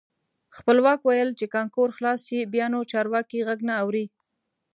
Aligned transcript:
خپلواک 0.57 0.99
ویل 1.03 1.29
چې 1.39 1.45
کانکور 1.55 1.89
خلاص 1.97 2.19
شي 2.27 2.39
بیا 2.53 2.65
نو 2.73 2.79
چارواکي 2.91 3.39
غږ 3.47 3.59
نه 3.69 3.73
اوري. 3.81 4.05